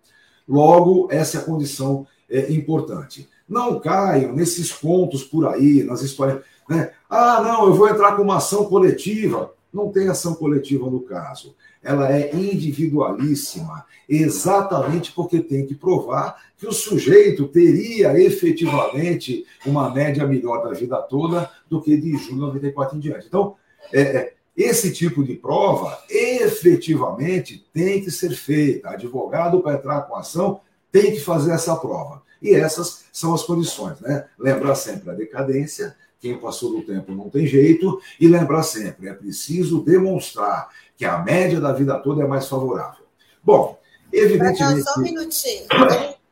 Logo, 0.45 1.07
essa 1.09 1.37
é 1.37 1.41
a 1.41 1.45
condição 1.45 2.05
é, 2.29 2.51
importante. 2.51 3.29
Não 3.47 3.79
caiam 3.79 4.33
nesses 4.33 4.71
contos 4.71 5.23
por 5.23 5.47
aí, 5.47 5.83
nas 5.83 6.01
histórias. 6.01 6.41
Né? 6.69 6.91
Ah, 7.09 7.41
não, 7.41 7.67
eu 7.67 7.73
vou 7.73 7.87
entrar 7.87 8.15
com 8.15 8.23
uma 8.23 8.37
ação 8.37 8.65
coletiva. 8.65 9.53
Não 9.73 9.89
tem 9.91 10.09
ação 10.09 10.35
coletiva 10.35 10.89
no 10.89 11.01
caso. 11.01 11.55
Ela 11.83 12.11
é 12.11 12.35
individualíssima, 12.35 13.85
exatamente 14.09 15.11
porque 15.13 15.39
tem 15.39 15.65
que 15.65 15.75
provar 15.75 16.35
que 16.57 16.67
o 16.67 16.71
sujeito 16.71 17.47
teria 17.47 18.19
efetivamente 18.19 19.45
uma 19.65 19.93
média 19.93 20.25
melhor 20.25 20.63
da 20.63 20.73
vida 20.73 20.97
toda 21.03 21.49
do 21.69 21.81
que 21.81 21.95
de 21.95 22.17
julho 22.17 22.51
de 22.51 22.59
94 22.59 22.97
em 22.97 22.99
diante. 22.99 23.27
Então, 23.27 23.55
é, 23.93 24.01
é, 24.01 24.33
esse 24.57 24.91
tipo 24.91 25.23
de 25.23 25.35
prova 25.35 25.97
efetivamente 26.09 27.65
tem 27.71 28.01
que 28.01 28.09
ser 28.09 28.31
feita. 28.31 28.89
Advogado, 28.89 29.61
para 29.61 29.75
entrar 29.75 30.01
com 30.01 30.15
ação, 30.15 30.59
tem 30.91 31.11
que 31.11 31.19
fazer 31.19 31.51
essa 31.51 31.75
prova. 31.75 32.23
E 32.41 32.53
essas 32.53 33.05
são 33.11 33.33
as 33.33 33.43
condições, 33.43 33.99
né? 33.99 34.27
Lembrar 34.37 34.75
sempre 34.75 35.09
a 35.09 35.13
decadência, 35.13 35.95
quem 36.19 36.37
passou 36.37 36.71
do 36.71 36.85
tempo 36.85 37.11
não 37.11 37.29
tem 37.29 37.45
jeito, 37.45 37.99
e 38.19 38.27
lembrar 38.27 38.63
sempre, 38.63 39.09
é 39.09 39.13
preciso 39.13 39.83
demonstrar 39.83 40.69
que 40.95 41.05
a 41.05 41.17
média 41.19 41.59
da 41.59 41.71
vida 41.71 41.97
toda 41.99 42.23
é 42.23 42.27
mais 42.27 42.47
favorável. 42.47 43.05
Bom, 43.43 43.79
evidentemente. 44.11 44.83
só 44.83 44.99
um 44.99 45.03
minutinho. 45.03 45.67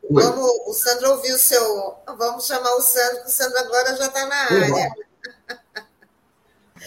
Vamos, 0.09 0.51
o 0.67 0.73
Sandro 0.73 1.11
ouviu 1.11 1.35
o 1.35 1.39
seu. 1.39 1.95
Vamos 2.17 2.45
chamar 2.45 2.75
o 2.75 2.81
Sandro, 2.81 3.21
que 3.23 3.27
o 3.27 3.31
Sandro 3.31 3.57
agora 3.57 3.95
já 3.95 4.05
está 4.05 4.27
na 4.27 4.35
área. 4.35 4.95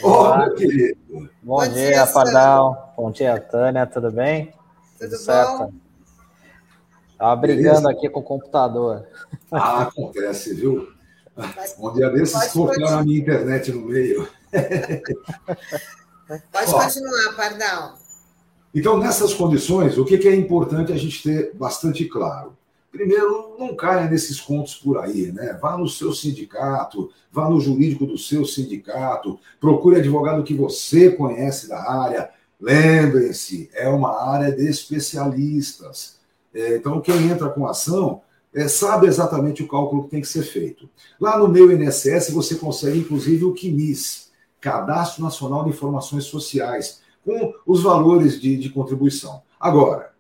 Meu 0.03 0.55
querido. 0.55 0.99
Bom, 1.11 1.29
bom 1.43 1.69
dia, 1.69 1.91
dia 1.91 2.07
Pardal. 2.07 2.95
Bom 2.97 3.11
dia, 3.11 3.41
Tânia. 3.41 3.87
Tudo 3.87 4.13
bem? 4.13 4.55
Tudo, 4.99 5.11
Tudo 5.11 5.17
certo? 5.17 5.75
Estava 7.19 7.35
brigando 7.35 7.83
Beleza. 7.83 7.91
aqui 7.91 8.09
com 8.09 8.21
o 8.21 8.23
computador. 8.23 9.05
Ah, 9.51 9.83
acontece, 9.83 10.55
viu? 10.55 10.87
Um 11.81 11.93
dia 11.93 12.11
desses 12.11 12.53
cortaram 12.53 12.99
a 13.01 13.05
minha 13.05 13.19
internet 13.19 13.73
no 13.73 13.87
meio. 13.87 14.29
Pode 16.53 16.71
Ó, 16.73 16.81
continuar, 16.81 17.35
Pardal. 17.37 17.99
Então, 18.73 18.97
nessas 18.99 19.35
condições, 19.35 19.99
o 19.99 20.05
que 20.05 20.29
é 20.29 20.37
importante 20.37 20.93
a 20.93 20.97
gente 20.97 21.21
ter 21.21 21.53
bastante 21.57 22.05
claro? 22.05 22.57
Primeiro, 22.93 23.57
não 23.59 23.75
caia 23.75 24.09
nesses 24.09 24.41
contos 24.41 24.77
por 24.77 24.99
aí, 24.99 25.33
né? 25.33 25.59
Vá 25.61 25.77
no 25.77 25.89
seu 25.89 26.13
sindicato, 26.13 27.11
vá 27.33 27.51
no 27.51 27.61
jurídico 27.61 28.07
do 28.07 28.17
seu 28.17 28.45
sindicato, 28.45 29.41
procure 29.61 29.97
advogado 29.97 30.45
que 30.45 30.55
você 30.55 31.11
conhece 31.11 31.69
da 31.69 31.81
área. 31.91 32.31
Lembrem-se, 32.61 33.69
é 33.75 33.89
uma 33.89 34.33
área 34.33 34.53
de 34.53 34.69
especialistas. 34.69 36.18
É, 36.59 36.75
então, 36.75 37.01
quem 37.01 37.31
entra 37.31 37.49
com 37.49 37.69
ação 37.69 38.21
é, 38.53 38.67
sabe 38.67 39.07
exatamente 39.07 39.63
o 39.63 39.69
cálculo 39.69 40.03
que 40.05 40.11
tem 40.11 40.21
que 40.21 40.27
ser 40.27 40.43
feito. 40.43 40.91
Lá 41.21 41.39
no 41.39 41.47
meu 41.47 41.71
INSS 41.71 42.31
você 42.31 42.57
consegue, 42.57 42.99
inclusive, 42.99 43.45
o 43.45 43.55
QNIS, 43.55 44.33
Cadastro 44.61 45.23
Nacional 45.23 45.63
de 45.63 45.71
Informações 45.71 46.25
Sociais, 46.25 47.01
com 47.25 47.55
os 47.65 47.85
valores 47.85 48.41
de, 48.41 48.57
de 48.57 48.71
contribuição. 48.71 49.41
Agora, 49.61 50.13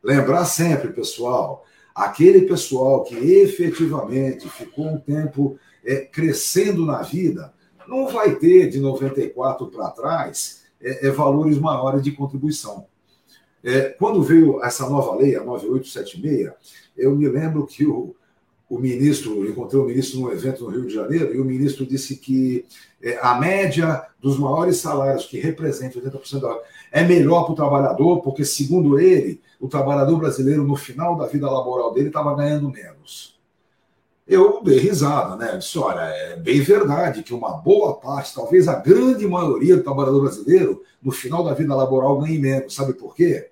lembrar 0.00 0.44
sempre, 0.44 0.92
pessoal, 0.92 1.64
aquele 1.92 2.42
pessoal 2.42 3.02
que 3.02 3.16
efetivamente 3.16 4.48
ficou 4.48 4.86
um 4.86 4.98
tempo 5.00 5.58
é, 5.84 5.96
crescendo 5.96 6.86
na 6.86 7.02
vida, 7.02 7.52
não 7.88 8.06
vai 8.06 8.36
ter 8.36 8.70
de 8.70 8.78
94 8.78 9.66
para 9.66 9.90
trás 9.90 10.62
é, 10.80 11.08
é, 11.08 11.10
valores 11.10 11.58
maiores 11.58 12.00
de 12.00 12.12
contribuição. 12.12 12.86
É, 13.64 13.84
quando 13.98 14.22
veio 14.22 14.62
essa 14.62 14.86
nova 14.88 15.16
lei, 15.16 15.34
a 15.36 15.42
9876, 15.42 16.52
eu 16.94 17.16
me 17.16 17.26
lembro 17.26 17.66
que 17.66 17.86
o, 17.86 18.14
o 18.68 18.78
ministro, 18.78 19.48
encontrei 19.48 19.80
o 19.80 19.86
ministro 19.86 20.20
num 20.20 20.30
evento 20.30 20.64
no 20.64 20.70
Rio 20.70 20.86
de 20.86 20.94
Janeiro, 20.94 21.34
e 21.34 21.40
o 21.40 21.44
ministro 21.44 21.86
disse 21.86 22.16
que 22.16 22.66
é, 23.02 23.18
a 23.22 23.34
média 23.36 24.06
dos 24.20 24.38
maiores 24.38 24.76
salários, 24.76 25.24
que 25.24 25.40
representa 25.40 25.98
80% 25.98 26.40
da 26.40 26.60
é 26.92 27.02
melhor 27.02 27.44
para 27.44 27.52
o 27.52 27.56
trabalhador, 27.56 28.20
porque, 28.20 28.44
segundo 28.44 28.98
ele, 29.00 29.40
o 29.58 29.66
trabalhador 29.66 30.18
brasileiro, 30.18 30.62
no 30.62 30.76
final 30.76 31.16
da 31.16 31.26
vida 31.26 31.50
laboral 31.50 31.92
dele, 31.92 32.08
estava 32.08 32.36
ganhando 32.36 32.70
menos. 32.70 33.34
Eu 34.26 34.62
dei 34.62 34.78
risada, 34.78 35.36
né? 35.36 35.56
disse, 35.56 35.78
olha, 35.78 36.00
é 36.00 36.36
bem 36.36 36.60
verdade 36.60 37.22
que 37.22 37.34
uma 37.34 37.52
boa 37.52 37.94
parte, 37.94 38.34
talvez 38.34 38.68
a 38.68 38.76
grande 38.76 39.26
maioria 39.26 39.76
do 39.76 39.82
trabalhador 39.82 40.20
brasileiro, 40.20 40.82
no 41.02 41.10
final 41.10 41.42
da 41.42 41.52
vida 41.52 41.74
laboral 41.74 42.20
ganhe 42.20 42.38
menos. 42.38 42.74
Sabe 42.74 42.94
por 42.94 43.14
quê? 43.14 43.50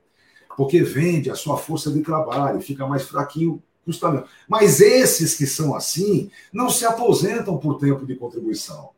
Porque 0.56 0.82
vende 0.82 1.30
a 1.30 1.35
sua 1.35 1.56
força 1.56 1.90
de 1.90 2.00
trabalho, 2.00 2.61
fica 2.61 2.87
mais 2.87 3.02
fraquinho, 3.02 3.62
custa 3.85 4.11
menos. 4.11 4.28
Mas 4.49 4.80
esses 4.80 5.35
que 5.35 5.47
são 5.47 5.75
assim, 5.75 6.30
não 6.52 6.71
se 6.71 6.85
aposentam 6.85 7.56
por 7.59 7.78
tempo 7.78 8.06
de 8.06 8.14
contribuição. 8.14 8.90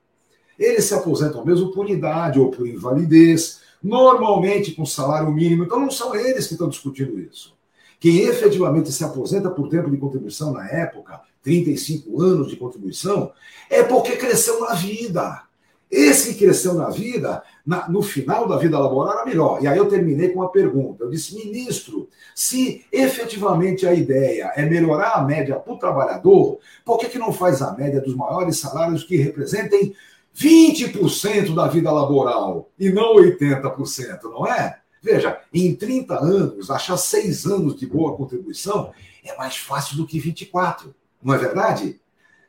Eles 0.58 0.84
se 0.84 0.94
aposentam 0.94 1.44
mesmo 1.44 1.72
por 1.72 1.88
idade 1.88 2.38
ou 2.38 2.50
por 2.50 2.66
invalidez, 2.66 3.60
normalmente 3.82 4.72
com 4.72 4.86
salário 4.86 5.32
mínimo. 5.32 5.64
Então 5.64 5.80
não 5.80 5.90
são 5.90 6.14
eles 6.14 6.46
que 6.46 6.54
estão 6.54 6.68
discutindo 6.68 7.18
isso. 7.18 7.54
Quem 7.98 8.20
efetivamente 8.20 8.92
se 8.92 9.02
aposenta 9.02 9.50
por 9.50 9.68
tempo 9.68 9.90
de 9.90 9.96
contribuição 9.96 10.52
na 10.52 10.68
época, 10.68 11.20
35 11.42 12.20
anos 12.20 12.48
de 12.48 12.56
contribuição, 12.56 13.32
é 13.70 13.82
porque 13.82 14.16
cresceu 14.16 14.60
na 14.60 14.74
vida. 14.74 15.42
Esse 15.90 16.34
que 16.34 16.44
cresceu 16.44 16.74
na 16.74 16.90
vida, 16.90 17.42
na, 17.64 17.88
no 17.88 18.02
final 18.02 18.48
da 18.48 18.56
vida 18.56 18.78
laboral, 18.78 19.12
era 19.14 19.26
melhor. 19.26 19.62
E 19.62 19.66
aí 19.66 19.78
eu 19.78 19.86
terminei 19.86 20.30
com 20.30 20.40
uma 20.40 20.50
pergunta. 20.50 21.04
Eu 21.04 21.10
disse, 21.10 21.34
ministro, 21.34 22.08
se 22.34 22.84
efetivamente 22.90 23.86
a 23.86 23.94
ideia 23.94 24.52
é 24.56 24.64
melhorar 24.64 25.12
a 25.12 25.22
média 25.22 25.56
para 25.56 25.72
o 25.72 25.78
trabalhador, 25.78 26.58
por 26.84 26.98
que, 26.98 27.08
que 27.08 27.18
não 27.18 27.32
faz 27.32 27.62
a 27.62 27.72
média 27.72 28.00
dos 28.00 28.14
maiores 28.14 28.58
salários 28.58 29.04
que 29.04 29.16
representem 29.16 29.94
20% 30.36 31.54
da 31.54 31.68
vida 31.68 31.92
laboral 31.92 32.70
e 32.78 32.90
não 32.90 33.14
80%, 33.16 34.22
não 34.24 34.46
é? 34.46 34.78
Veja, 35.00 35.38
em 35.52 35.74
30 35.74 36.18
anos, 36.18 36.70
achar 36.70 36.96
6 36.96 37.46
anos 37.46 37.76
de 37.76 37.86
boa 37.86 38.16
contribuição 38.16 38.90
é 39.22 39.36
mais 39.36 39.56
fácil 39.56 39.96
do 39.96 40.06
que 40.06 40.18
24, 40.18 40.94
não 41.22 41.34
é 41.34 41.38
verdade? 41.38 42.00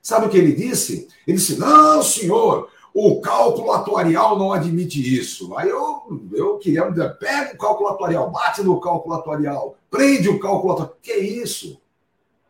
Sabe 0.01 0.25
o 0.25 0.30
que 0.30 0.38
ele 0.38 0.54
disse? 0.54 1.08
Ele 1.27 1.38
disse: 1.38 1.58
não, 1.58 2.01
senhor, 2.01 2.70
o 2.97 3.19
cálculo 3.19 3.73
atuarial 3.73 4.39
não 4.39 4.53
admite 4.53 5.01
isso. 5.19 5.53
Aí 5.57 5.67
eu, 5.67 6.01
eu 6.31 6.57
queria 6.57 6.89
dizer, 6.89 7.09
pega 7.17 7.53
o 7.53 7.57
cálculo 7.57 7.89
atuarial, 7.89 8.31
bate 8.31 8.63
no 8.63 8.79
cálculo 8.79 9.15
atuarial, 9.15 9.75
prende 9.91 10.29
o 10.29 10.39
cálculo 10.39 10.71
atuarial. 10.71 10.97
Que 11.01 11.13
isso? 11.13 11.81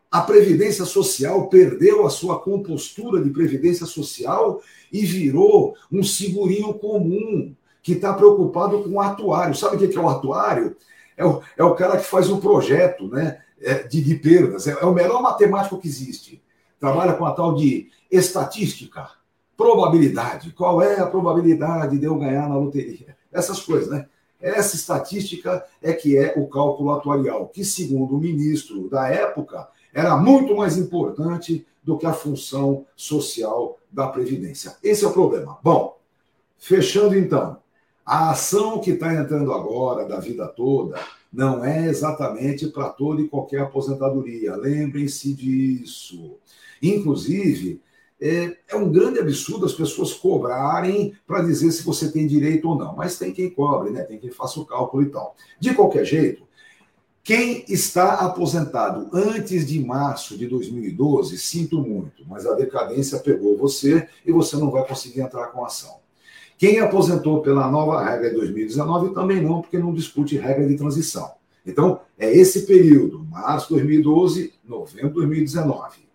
A 0.08 0.20
Previdência 0.20 0.84
Social 0.84 1.48
perdeu 1.48 2.06
a 2.06 2.10
sua 2.10 2.38
compostura 2.38 3.20
de 3.20 3.30
Previdência 3.30 3.86
Social 3.86 4.60
e 4.92 5.04
virou 5.04 5.74
um 5.90 6.04
segurinho 6.04 6.72
comum 6.74 7.52
que 7.82 7.94
está 7.94 8.14
preocupado 8.14 8.84
com 8.84 8.90
o 8.90 9.00
atuário. 9.00 9.52
Sabe 9.52 9.84
o 9.84 9.88
que 9.88 9.98
é 9.98 10.00
o 10.00 10.08
atuário? 10.08 10.76
É 11.16 11.26
o, 11.26 11.42
é 11.56 11.64
o 11.64 11.74
cara 11.74 11.96
que 11.96 12.06
faz 12.06 12.30
o 12.30 12.38
projeto 12.38 13.08
né, 13.08 13.40
é, 13.60 13.82
de, 13.82 14.00
de 14.00 14.14
perdas. 14.14 14.68
É, 14.68 14.78
é 14.80 14.84
o 14.84 14.94
melhor 14.94 15.20
matemático 15.20 15.80
que 15.80 15.88
existe. 15.88 16.40
Trabalha 16.78 17.14
com 17.14 17.26
a 17.26 17.32
tal 17.32 17.56
de 17.56 17.88
estatística 18.12 19.15
probabilidade. 19.56 20.52
Qual 20.52 20.82
é 20.82 21.00
a 21.00 21.06
probabilidade 21.06 21.98
de 21.98 22.04
eu 22.04 22.16
ganhar 22.16 22.48
na 22.48 22.56
loteria? 22.56 23.16
Essas 23.32 23.60
coisas, 23.60 23.88
né? 23.88 24.06
Essa 24.40 24.76
estatística 24.76 25.64
é 25.82 25.92
que 25.92 26.16
é 26.16 26.34
o 26.36 26.46
cálculo 26.46 26.92
atuarial, 26.92 27.48
que, 27.48 27.64
segundo 27.64 28.16
o 28.16 28.20
ministro 28.20 28.88
da 28.88 29.08
época, 29.08 29.68
era 29.92 30.16
muito 30.16 30.54
mais 30.56 30.76
importante 30.76 31.66
do 31.82 31.96
que 31.96 32.04
a 32.04 32.12
função 32.12 32.84
social 32.94 33.78
da 33.90 34.08
Previdência. 34.08 34.76
Esse 34.82 35.04
é 35.04 35.08
o 35.08 35.12
problema. 35.12 35.58
Bom, 35.62 35.98
fechando 36.58 37.16
então, 37.16 37.58
a 38.04 38.30
ação 38.30 38.80
que 38.80 38.90
está 38.90 39.14
entrando 39.14 39.52
agora, 39.52 40.06
da 40.06 40.20
vida 40.20 40.46
toda, 40.46 41.00
não 41.32 41.64
é 41.64 41.86
exatamente 41.86 42.66
para 42.68 42.88
toda 42.88 43.22
e 43.22 43.28
qualquer 43.28 43.60
aposentadoria. 43.62 44.54
Lembrem-se 44.54 45.32
disso. 45.32 46.36
Inclusive, 46.82 47.80
é, 48.20 48.56
é, 48.68 48.76
um 48.76 48.90
grande 48.90 49.18
absurdo 49.18 49.66
as 49.66 49.72
pessoas 49.72 50.14
cobrarem 50.14 51.14
para 51.26 51.42
dizer 51.42 51.70
se 51.70 51.82
você 51.82 52.10
tem 52.10 52.26
direito 52.26 52.68
ou 52.68 52.76
não. 52.76 52.96
Mas 52.96 53.18
tem 53.18 53.32
quem 53.32 53.50
cobre, 53.50 53.90
né? 53.90 54.02
tem 54.02 54.18
quem 54.18 54.30
faça 54.30 54.58
o 54.58 54.64
cálculo 54.64 55.02
e 55.02 55.06
tal. 55.06 55.34
De 55.60 55.74
qualquer 55.74 56.04
jeito, 56.04 56.44
quem 57.22 57.64
está 57.68 58.14
aposentado 58.14 59.10
antes 59.12 59.66
de 59.66 59.84
março 59.84 60.38
de 60.38 60.46
2012, 60.46 61.36
sinto 61.38 61.80
muito, 61.80 62.24
mas 62.26 62.46
a 62.46 62.54
decadência 62.54 63.18
pegou 63.18 63.58
você 63.58 64.08
e 64.24 64.32
você 64.32 64.56
não 64.56 64.70
vai 64.70 64.86
conseguir 64.86 65.20
entrar 65.20 65.48
com 65.48 65.64
ação. 65.64 65.96
Quem 66.56 66.78
aposentou 66.78 67.42
pela 67.42 67.70
nova 67.70 68.02
regra 68.02 68.30
de 68.30 68.36
2019 68.36 69.12
também 69.12 69.42
não, 69.42 69.60
porque 69.60 69.76
não 69.76 69.92
discute 69.92 70.38
regra 70.38 70.66
de 70.66 70.76
transição. 70.76 71.32
Então, 71.66 72.00
é 72.16 72.32
esse 72.32 72.64
período, 72.64 73.24
março 73.24 73.68
de 73.68 73.74
2012, 73.74 74.54
novembro 74.64 75.08
de 75.08 75.14
2019 75.16 76.05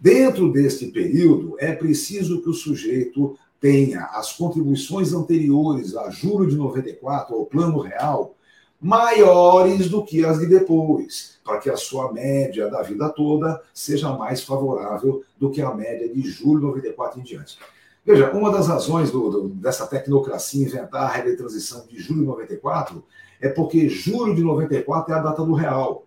Dentro 0.00 0.50
deste 0.50 0.86
período, 0.86 1.56
é 1.58 1.72
preciso 1.72 2.40
que 2.40 2.48
o 2.48 2.54
sujeito 2.54 3.36
tenha 3.60 4.04
as 4.14 4.32
contribuições 4.32 5.12
anteriores 5.12 5.94
a 5.94 6.08
julho 6.08 6.48
de 6.48 6.56
94, 6.56 7.34
ao 7.34 7.44
Plano 7.44 7.78
Real, 7.80 8.34
maiores 8.80 9.90
do 9.90 10.02
que 10.02 10.24
as 10.24 10.38
de 10.38 10.46
depois, 10.46 11.38
para 11.44 11.58
que 11.58 11.68
a 11.68 11.76
sua 11.76 12.10
média 12.10 12.70
da 12.70 12.80
vida 12.80 13.10
toda 13.10 13.60
seja 13.74 14.10
mais 14.16 14.42
favorável 14.42 15.22
do 15.38 15.50
que 15.50 15.60
a 15.60 15.74
média 15.74 16.08
de 16.08 16.22
julho 16.22 16.60
de 16.60 16.66
94 16.66 17.20
em 17.20 17.22
diante. 17.22 17.58
Veja, 18.02 18.30
uma 18.32 18.50
das 18.50 18.68
razões 18.68 19.10
do, 19.10 19.28
do, 19.28 19.48
dessa 19.50 19.86
tecnocracia 19.86 20.64
inventar 20.64 21.02
a 21.02 21.08
regra 21.08 21.32
de 21.32 21.36
transição 21.36 21.86
de 21.86 21.98
julho 21.98 22.20
de 22.20 22.26
94 22.26 23.04
é 23.38 23.50
porque 23.50 23.86
julho 23.90 24.34
de 24.34 24.42
94 24.42 25.12
é 25.12 25.18
a 25.18 25.20
data 25.20 25.44
do 25.44 25.52
real. 25.52 26.06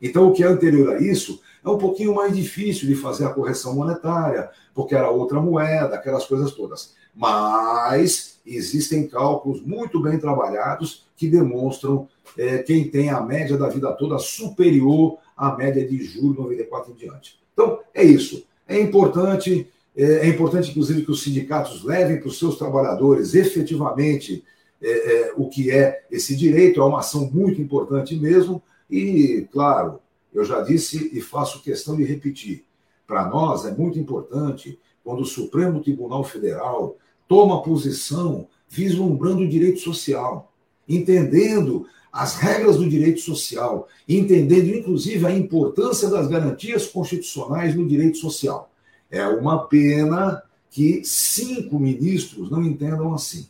Então, 0.00 0.28
o 0.28 0.32
que 0.32 0.44
é 0.44 0.46
anterior 0.46 0.94
a 0.94 1.00
isso 1.00 1.40
é 1.64 1.68
um 1.68 1.78
pouquinho 1.78 2.14
mais 2.14 2.34
difícil 2.34 2.88
de 2.88 2.94
fazer 2.94 3.24
a 3.24 3.32
correção 3.32 3.74
monetária, 3.74 4.50
porque 4.74 4.94
era 4.94 5.10
outra 5.10 5.40
moeda, 5.40 5.94
aquelas 5.94 6.24
coisas 6.26 6.52
todas. 6.52 6.94
Mas 7.14 8.40
existem 8.44 9.06
cálculos 9.06 9.62
muito 9.64 10.00
bem 10.00 10.18
trabalhados 10.18 11.06
que 11.16 11.28
demonstram 11.28 12.08
é, 12.36 12.58
quem 12.58 12.88
tem 12.88 13.10
a 13.10 13.20
média 13.20 13.56
da 13.56 13.68
vida 13.68 13.92
toda 13.92 14.18
superior 14.18 15.18
à 15.36 15.56
média 15.56 15.86
de 15.86 16.02
julho 16.02 16.34
de 16.34 16.40
94 16.40 16.92
em 16.92 16.94
diante. 16.94 17.38
Então, 17.52 17.80
é 17.94 18.02
isso. 18.02 18.44
É 18.66 18.80
importante, 18.80 19.68
é, 19.96 20.04
é 20.04 20.26
importante, 20.26 20.70
inclusive, 20.70 21.04
que 21.04 21.10
os 21.10 21.22
sindicatos 21.22 21.84
levem 21.84 22.18
para 22.18 22.28
os 22.28 22.38
seus 22.38 22.56
trabalhadores 22.56 23.34
efetivamente 23.34 24.42
é, 24.82 24.88
é, 24.88 25.32
o 25.36 25.48
que 25.48 25.70
é 25.70 26.02
esse 26.10 26.34
direito, 26.34 26.80
é 26.80 26.84
uma 26.84 27.00
ação 27.00 27.30
muito 27.32 27.60
importante 27.60 28.16
mesmo, 28.16 28.60
e, 28.90 29.46
claro, 29.52 30.00
eu 30.34 30.44
já 30.44 30.60
disse 30.62 31.10
e 31.12 31.20
faço 31.20 31.62
questão 31.62 31.96
de 31.96 32.04
repetir: 32.04 32.64
para 33.06 33.28
nós 33.28 33.64
é 33.64 33.70
muito 33.70 33.98
importante 33.98 34.78
quando 35.04 35.20
o 35.20 35.26
Supremo 35.26 35.82
Tribunal 35.82 36.24
Federal 36.24 36.96
toma 37.28 37.62
posição 37.62 38.48
vislumbrando 38.68 39.42
o 39.42 39.48
direito 39.48 39.80
social, 39.80 40.52
entendendo 40.88 41.86
as 42.12 42.36
regras 42.36 42.76
do 42.76 42.88
direito 42.88 43.20
social, 43.20 43.88
entendendo 44.08 44.74
inclusive 44.74 45.26
a 45.26 45.34
importância 45.34 46.08
das 46.08 46.28
garantias 46.28 46.86
constitucionais 46.86 47.74
no 47.74 47.86
direito 47.86 48.18
social. 48.18 48.70
É 49.10 49.26
uma 49.26 49.66
pena 49.66 50.42
que 50.70 51.02
cinco 51.04 51.78
ministros 51.78 52.50
não 52.50 52.62
entendam 52.62 53.14
assim. 53.14 53.48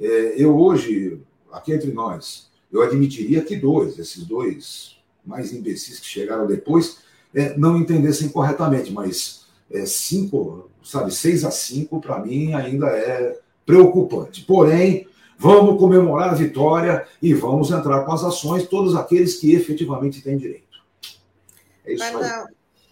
É, 0.00 0.34
eu 0.36 0.56
hoje, 0.56 1.20
aqui 1.52 1.72
entre 1.72 1.92
nós, 1.92 2.50
eu 2.72 2.82
admitiria 2.82 3.42
que 3.42 3.56
dois, 3.56 3.98
esses 3.98 4.24
dois 4.24 4.96
mais 5.24 5.52
imbecis 5.52 6.00
que 6.00 6.06
chegaram 6.06 6.46
depois, 6.46 6.98
é, 7.34 7.56
não 7.56 7.76
entendessem 7.76 8.28
corretamente, 8.28 8.92
mas 8.92 9.46
é, 9.70 9.86
cinco, 9.86 10.70
sabe, 10.84 11.14
seis 11.14 11.44
a 11.44 11.50
cinco, 11.50 12.00
para 12.00 12.18
mim, 12.18 12.54
ainda 12.54 12.86
é 12.88 13.38
preocupante. 13.64 14.42
Porém, 14.42 15.08
vamos 15.38 15.78
comemorar 15.78 16.30
a 16.30 16.34
vitória 16.34 17.06
e 17.20 17.32
vamos 17.32 17.70
entrar 17.70 18.04
com 18.04 18.12
as 18.12 18.22
ações, 18.22 18.66
todos 18.66 18.94
aqueles 18.94 19.36
que 19.36 19.54
efetivamente 19.54 20.20
têm 20.22 20.36
direito. 20.36 20.82
É 21.84 21.94
isso 21.94 22.04
aí. 22.04 22.46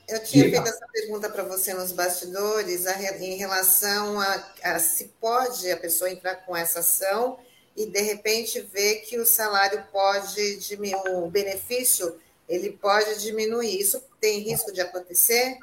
Eu 0.09 0.21
tinha 0.25 0.43
feito 0.43 0.67
essa 0.67 0.87
pergunta 0.93 1.29
para 1.29 1.45
você 1.45 1.73
nos 1.73 1.93
bastidores 1.93 2.85
em 3.21 3.37
relação 3.37 4.19
a, 4.21 4.45
a, 4.65 4.79
se 4.81 5.13
pode 5.21 5.71
a 5.71 5.77
pessoa 5.77 6.11
entrar 6.11 6.35
com 6.35 6.57
essa 6.57 6.81
ação 6.81 7.39
e 7.81 7.87
de 7.87 8.03
repente 8.03 8.61
ver 8.61 8.97
que 8.97 9.19
o 9.19 9.25
salário 9.25 9.83
pode 9.91 10.59
diminuir, 10.59 11.15
o 11.15 11.31
benefício 11.31 12.15
ele 12.47 12.71
pode 12.71 13.23
diminuir. 13.23 13.81
Isso 13.81 14.03
tem 14.21 14.41
risco 14.41 14.71
de 14.71 14.83
acontecer? 14.83 15.59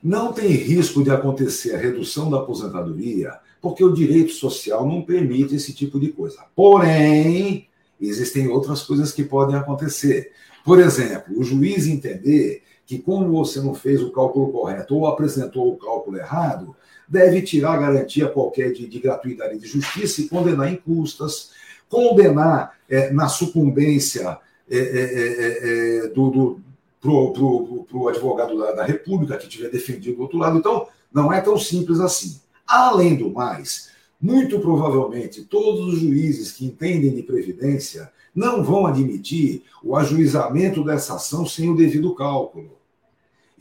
Não 0.00 0.32
tem 0.32 0.48
risco 0.48 1.02
de 1.02 1.10
acontecer 1.10 1.74
a 1.74 1.78
redução 1.78 2.30
da 2.30 2.38
aposentadoria, 2.38 3.38
porque 3.60 3.82
o 3.82 3.92
direito 3.92 4.32
social 4.32 4.86
não 4.86 5.02
permite 5.02 5.56
esse 5.56 5.72
tipo 5.72 5.98
de 5.98 6.12
coisa. 6.12 6.44
Porém, 6.54 7.68
existem 8.00 8.46
outras 8.48 8.82
coisas 8.82 9.10
que 9.10 9.24
podem 9.24 9.56
acontecer. 9.56 10.30
Por 10.64 10.78
exemplo, 10.78 11.36
o 11.36 11.42
juiz 11.42 11.88
entender 11.88 12.62
que, 12.86 12.98
como 12.98 13.32
você 13.32 13.60
não 13.60 13.74
fez 13.74 14.00
o 14.00 14.12
cálculo 14.12 14.52
correto 14.52 14.94
ou 14.94 15.06
apresentou 15.06 15.72
o 15.72 15.76
cálculo 15.76 16.18
errado, 16.18 16.76
deve 17.08 17.42
tirar 17.42 17.80
garantia 17.80 18.28
qualquer 18.28 18.72
de, 18.72 18.86
de 18.86 18.98
gratuidade 18.98 19.58
de 19.58 19.66
justiça 19.66 20.20
e 20.20 20.28
condenar 20.28 20.72
em 20.72 20.76
custas, 20.76 21.50
condenar 21.88 22.76
é, 22.88 23.10
na 23.12 23.28
sucumbência 23.28 24.38
é, 24.70 24.78
é, 24.78 24.80
é, 24.80 26.06
é 26.06 26.08
do, 26.08 26.30
do 26.30 26.62
para 27.02 27.10
o 27.10 28.08
advogado 28.08 28.56
da, 28.56 28.72
da, 28.72 28.84
República 28.84 29.36
que 29.36 29.48
tiver 29.48 29.68
defendido 29.70 30.16
do 30.16 30.22
outro 30.22 30.38
lado. 30.38 30.56
Então, 30.56 30.86
não 31.12 31.32
é 31.32 31.40
tão 31.40 31.58
simples 31.58 31.98
assim. 31.98 32.40
Além 32.66 33.16
do 33.16 33.30
mais, 33.30 33.90
muito 34.20 34.60
provavelmente 34.60 35.42
todos 35.42 35.92
os 35.92 36.00
juízes 36.00 36.52
que 36.52 36.64
entendem 36.64 37.12
de 37.12 37.24
previdência 37.24 38.10
não 38.34 38.62
vão 38.62 38.86
admitir 38.86 39.64
o 39.82 39.96
ajuizamento 39.96 40.84
dessa 40.84 41.16
ação 41.16 41.44
sem 41.44 41.68
o 41.68 41.76
devido 41.76 42.14
cálculo. 42.14 42.78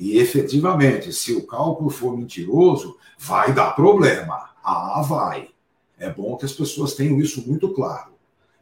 E 0.01 0.17
efetivamente, 0.17 1.13
se 1.13 1.31
o 1.31 1.45
cálculo 1.45 1.91
for 1.91 2.17
mentiroso, 2.17 2.97
vai 3.19 3.53
dar 3.53 3.75
problema. 3.75 4.49
Ah, 4.63 4.99
vai. 5.07 5.49
É 5.95 6.09
bom 6.09 6.35
que 6.35 6.43
as 6.43 6.53
pessoas 6.53 6.95
tenham 6.95 7.19
isso 7.19 7.47
muito 7.47 7.69
claro. 7.69 8.13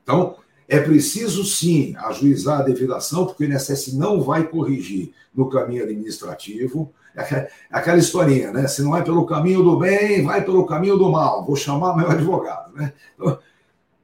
Então, 0.03 0.35
é 0.67 0.81
preciso 0.81 1.45
sim 1.45 1.95
ajuizar 1.95 2.59
a 2.59 2.63
devidação, 2.63 3.25
porque 3.25 3.45
o 3.45 3.47
INSS 3.47 3.93
não 3.93 4.21
vai 4.21 4.49
corrigir 4.49 5.13
no 5.33 5.49
caminho 5.49 5.83
administrativo. 5.85 6.93
É 7.15 7.49
aquela 7.71 7.97
historinha, 7.97 8.51
né? 8.51 8.67
Se 8.67 8.81
não 8.81 8.93
é 8.93 9.01
pelo 9.01 9.25
caminho 9.25 9.63
do 9.63 9.77
bem, 9.77 10.21
vai 10.25 10.43
pelo 10.43 10.65
caminho 10.65 10.97
do 10.97 11.09
mal. 11.09 11.45
Vou 11.45 11.55
chamar 11.55 11.95
meu 11.95 12.11
advogado, 12.11 12.73
né? 12.73 12.91
Então, 13.15 13.39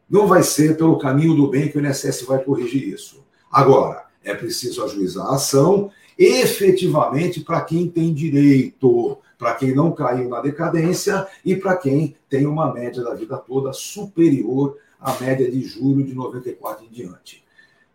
não 0.09 0.25
vai 0.25 0.41
ser 0.41 0.77
pelo 0.77 0.97
caminho 0.97 1.35
do 1.35 1.49
bem 1.49 1.67
que 1.67 1.77
o 1.77 1.85
INSS 1.85 2.21
vai 2.21 2.41
corrigir 2.41 2.87
isso. 2.87 3.25
Agora, 3.51 4.05
é 4.23 4.33
preciso 4.33 4.85
ajuizar 4.85 5.25
a 5.25 5.35
ação 5.35 5.91
efetivamente 6.17 7.41
para 7.41 7.61
quem 7.61 7.87
tem 7.87 8.13
direito, 8.13 9.17
para 9.37 9.55
quem 9.55 9.75
não 9.75 9.91
caiu 9.91 10.29
na 10.29 10.41
decadência 10.41 11.27
e 11.43 11.55
para 11.55 11.75
quem 11.75 12.15
tem 12.29 12.45
uma 12.45 12.73
média 12.73 13.03
da 13.03 13.13
vida 13.13 13.37
toda 13.37 13.73
superior 13.73 14.77
à 14.99 15.13
média 15.19 15.49
de 15.49 15.61
julho 15.61 16.03
de 16.03 16.13
94 16.13 16.85
em 16.85 16.89
diante. 16.89 17.43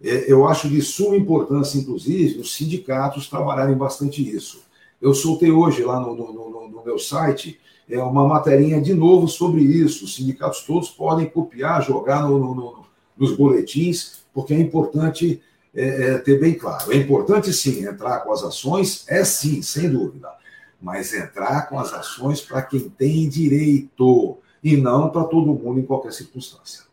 É, 0.03 0.31
eu 0.31 0.47
acho 0.47 0.69
de 0.69 0.81
suma 0.81 1.17
importância, 1.17 1.79
inclusive, 1.79 2.41
os 2.41 2.55
sindicatos 2.55 3.29
trabalharem 3.29 3.77
bastante 3.77 4.27
isso. 4.27 4.63
Eu 5.01 5.15
soltei 5.15 5.51
hoje 5.51 5.83
lá 5.83 5.99
no, 5.99 6.15
no, 6.15 6.33
no, 6.33 6.69
no 6.69 6.85
meu 6.85 6.99
site 6.99 7.59
é, 7.89 7.99
uma 8.03 8.27
materinha 8.27 8.81
de 8.81 8.95
novo 8.95 9.29
sobre 9.29 9.63
isso. 9.63 10.05
Os 10.05 10.15
sindicatos 10.15 10.63
todos 10.63 10.89
podem 10.89 11.27
copiar, 11.27 11.83
jogar 11.83 12.27
nos 13.17 13.37
boletins, 13.37 14.25
porque 14.33 14.55
é 14.55 14.61
importante 14.61 15.43
é, 15.75 15.85
é, 15.85 16.19
ter 16.19 16.39
bem 16.39 16.55
claro. 16.55 16.93
É 16.93 16.97
importante 16.97 17.53
sim 17.53 17.87
entrar 17.87 18.21
com 18.21 18.33
as 18.33 18.43
ações, 18.43 19.05
é 19.09 19.25
sim, 19.25 19.63
sem 19.63 19.89
dúvida, 19.89 20.33
mas 20.81 21.13
entrar 21.15 21.69
com 21.69 21.79
as 21.79 21.93
ações 21.93 22.41
para 22.41 22.63
quem 22.63 22.89
tem 22.89 23.29
direito 23.29 24.39
e 24.63 24.77
não 24.77 25.11
para 25.11 25.25
todo 25.25 25.55
mundo 25.55 25.81
em 25.81 25.87
qualquer 25.87 26.13
circunstância. 26.13 26.85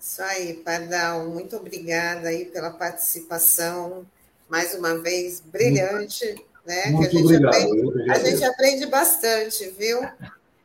Isso 0.00 0.22
aí, 0.22 0.54
Pardal, 0.54 1.28
muito 1.28 1.56
obrigada 1.56 2.28
aí 2.28 2.46
pela 2.46 2.70
participação, 2.70 4.06
mais 4.48 4.74
uma 4.74 4.98
vez 4.98 5.40
brilhante, 5.40 6.34
né? 6.64 6.86
Muito 6.86 7.10
que 7.10 7.16
a 7.16 7.20
gente 7.20 7.34
obrigado. 7.34 7.54
Aprende, 7.54 8.10
a 8.10 8.18
gente 8.18 8.44
aprende 8.44 8.86
bastante, 8.86 9.68
viu? 9.78 10.00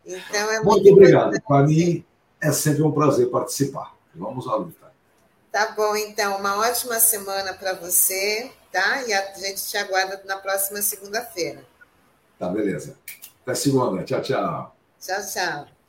Então 0.05 0.51
é 0.51 0.55
muito, 0.61 0.69
muito 0.69 0.91
obrigado. 0.91 1.41
Para 1.41 1.67
mim 1.67 2.05
é 2.41 2.51
sempre 2.51 2.83
um 2.83 2.91
prazer 2.91 3.29
participar. 3.29 3.95
Vamos 4.15 4.47
à 4.47 4.55
luta. 4.55 4.92
Tá 5.53 5.71
bom, 5.77 5.95
então, 5.95 6.37
uma 6.37 6.57
ótima 6.57 6.99
semana 6.99 7.53
para 7.53 7.73
você, 7.73 8.51
tá? 8.71 9.03
E 9.03 9.13
a 9.13 9.33
gente 9.35 9.63
te 9.63 9.77
aguarda 9.77 10.19
na 10.25 10.37
próxima 10.37 10.81
segunda-feira. 10.81 11.63
Tá, 12.39 12.49
beleza. 12.49 12.97
Até 13.43 13.53
segunda. 13.53 14.03
Tchau, 14.03 14.19
tchau. 14.19 14.75
Tchau, 14.99 15.21
tchau. 15.31 15.82